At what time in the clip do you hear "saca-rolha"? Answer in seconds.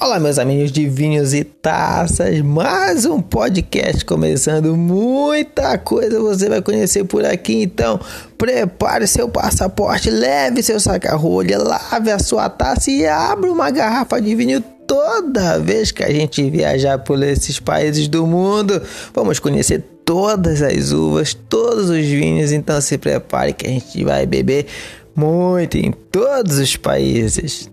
10.80-11.58